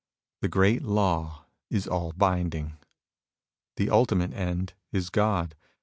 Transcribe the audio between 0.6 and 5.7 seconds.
Law is all binding. The ultimate end is God.